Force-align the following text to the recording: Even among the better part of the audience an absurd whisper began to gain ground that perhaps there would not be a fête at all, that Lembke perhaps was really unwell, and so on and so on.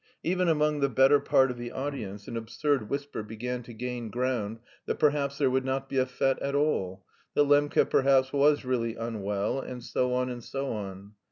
Even 0.23 0.47
among 0.49 0.79
the 0.79 0.89
better 0.89 1.19
part 1.19 1.51
of 1.51 1.59
the 1.59 1.71
audience 1.71 2.27
an 2.27 2.35
absurd 2.35 2.89
whisper 2.89 3.21
began 3.21 3.61
to 3.61 3.71
gain 3.71 4.09
ground 4.09 4.57
that 4.87 4.95
perhaps 4.97 5.37
there 5.37 5.51
would 5.51 5.63
not 5.63 5.87
be 5.87 5.99
a 5.99 6.07
fête 6.07 6.39
at 6.41 6.55
all, 6.55 7.05
that 7.35 7.43
Lembke 7.45 7.87
perhaps 7.87 8.33
was 8.33 8.65
really 8.65 8.95
unwell, 8.95 9.59
and 9.59 9.83
so 9.83 10.11
on 10.15 10.27
and 10.27 10.43
so 10.43 10.73
on. 10.73 11.13